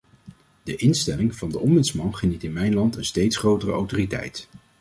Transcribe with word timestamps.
De 0.63 0.75
instelling 0.75 1.35
van 1.35 1.49
de 1.49 1.59
ombudsman 1.59 2.15
geniet 2.15 2.43
in 2.43 2.53
mijn 2.53 2.73
land 2.73 2.95
een 2.95 3.05
steeds 3.05 3.37
grotere 3.37 3.71
autoriteit. 3.71 4.47